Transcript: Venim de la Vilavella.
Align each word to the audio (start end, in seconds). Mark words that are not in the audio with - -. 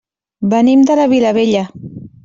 Venim 0.53 0.87
de 0.89 0.97
la 1.01 1.07
Vilavella. 1.13 1.65